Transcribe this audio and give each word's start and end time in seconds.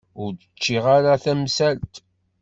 Ur 0.21 0.29
d-ččiɣ 0.33 0.85
ara 0.97 1.21
tamsalt. 1.23 1.95